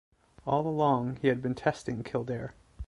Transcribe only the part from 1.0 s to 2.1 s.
he had been testing